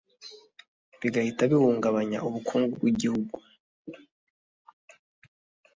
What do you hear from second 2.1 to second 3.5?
ubukungu bw’igihugu